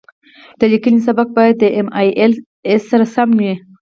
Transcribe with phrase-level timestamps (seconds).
[0.59, 2.33] د لیکنې سبک باید د ایم ایل
[2.67, 3.53] اې سره سم وي.